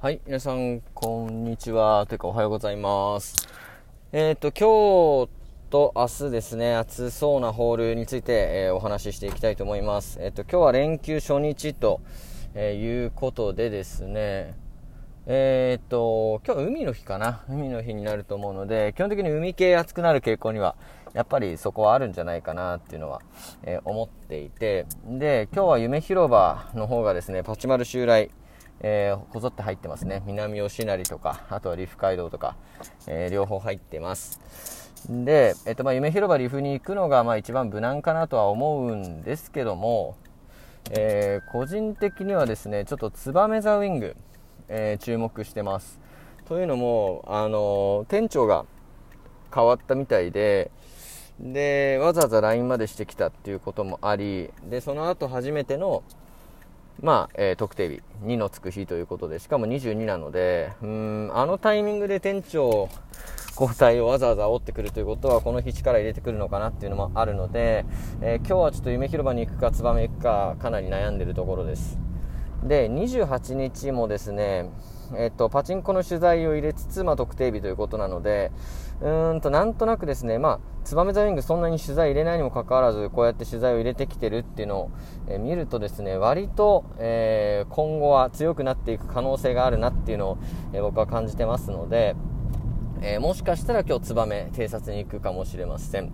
[0.00, 2.06] はい、皆さん、こんにちは。
[2.06, 3.34] というか、おはようございます。
[4.12, 10.20] えっ、ー、と、今日と明日ですね、暑そうなホールについて、えー、お話ししていきたいと思います。
[10.22, 12.00] えっ、ー、と、今日は連休初日と、
[12.54, 14.54] えいうことでですね、
[15.26, 17.42] えっと、今日海の日かな？
[17.48, 20.76] 海の日になると思うので、基本的に海系暑くなる傾向には、
[21.12, 23.20] やっぱりそこはあるんじゃないかなっていうのは、
[23.64, 28.30] え思っていて、で、今日は夢広場の方がですね、パチマル襲来、
[28.80, 30.22] えー、こぞって入ってますね。
[30.26, 32.56] 南吉成とか、あとはリフ街道とか、
[33.06, 34.40] えー、両方入ってます。
[35.08, 40.16] で、えっ、と、まあ、夢広場リフに行くのが、まあ、一番無難かなとは思うんですけども、
[40.90, 44.16] えー、個人的にはですね、ちょっとツバメザウィング、
[44.68, 46.00] え、注目してます。
[46.46, 48.64] というのも、あの店長が
[49.54, 50.70] 変わったみたいで、
[51.40, 56.02] で、わざわざ LINE までしてきたっていうこともあり、で、その後初めての、
[57.00, 62.88] まあ、えー、特定日、2のつく日ということで、しかも22なので、うん、あのタイミングで店長
[63.58, 67.84] 交代をわざわざ煽ってくるということは、この日力入れてくるのかなっていうのもあるので、
[68.20, 71.98] えー、今日はちょっと夢広場に行くか、燕行くか、かなり悩んでるところです。
[72.64, 74.68] で、28日もですね、
[75.16, 78.52] えっと、パチンコの取材を入れつつ、まあ、特定日ということなので、
[79.00, 84.90] うーんと、なんとなくですね、まあ、ツバメザウィングそんなに取材入れないにもかかわらず、こうやって取材を入れてきてるっていうのを、
[85.28, 90.38] えー、見るとですね、割と、えー、今後は強くなっていく可能性があるなっていうのを、
[90.72, 92.16] えー、僕は感じてますので、
[93.00, 96.12] えもしかしたら今日ツバメ偵察に行くかもしれません。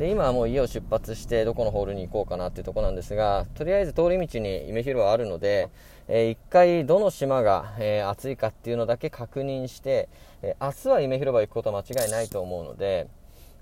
[0.00, 5.68] で、今はもう家を出発してどこのホールに行こうかなっていうとこなんですが、とりあえず通り道に夢広はあるので、
[6.08, 10.08] えー、一回どの島が、えー、暑いかっていうのだけ確認して、
[10.40, 13.08] えー、明日は夢広場行くことは間違いないと思うので、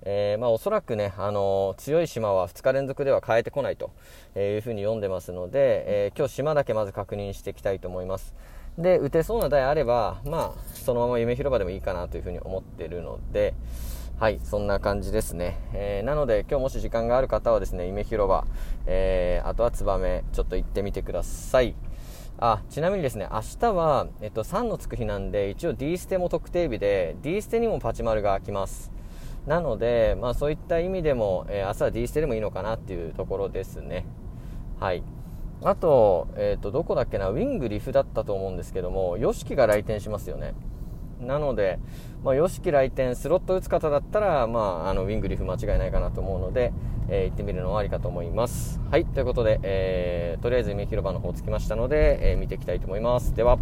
[0.03, 3.91] えー、まあ、おそらくね、あの強い島は2日連続では変えてこないと
[4.37, 8.33] いうふうに読んでますので、え今日島だけまず確認していきたいと思います。
[8.79, 13.55] で、打てそうな台あれば、まあ、そのまま夢広場でもいいかなというふうに思っているので、
[14.19, 15.61] はい、そんな感じですね。
[15.73, 18.49] えー、なので、今日もし時間がある方はですね、夢広場、
[18.85, 21.77] えー、あとはツバメ、ちょっと行ってみてください。
[22.37, 28.91] あ、ちなみにですね、明日は、えっと、3のつく日なんで、一応 D ステも特定日で、D ステにもパチマルが来ます。
[29.47, 34.05] なので、まあそういった意味でも、えー、明日は D ステでもいいのかなっていうところですね。
[34.81, 35.05] はい。
[35.63, 40.55] あと、えっ、と、どこだっけな、ウィングリフだったと思うんですけども、YOSHIKI が来店しますよね。
[41.21, 41.79] なので、
[42.25, 46.73] まあ、よしき来店、スロット打つ方だったら、まあ、あの、ウィングリフ間違いないかなと思うので、
[47.09, 48.81] えー、行ってみるのはありかと思います。
[48.91, 53.35] はい、ということで、えー、とりあえず夢広場の方着きましたので、えー、見ていきたいと思います。
[53.35, 53.59] では。